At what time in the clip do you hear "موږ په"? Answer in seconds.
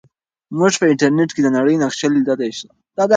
0.59-0.85